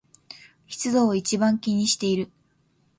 [0.65, 2.31] 湿度を一番気にしている